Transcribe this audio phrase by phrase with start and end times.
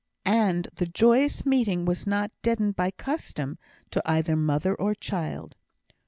[0.25, 3.59] And the joyous meeting was not deadened by custom,
[3.91, 5.55] to either mother or child.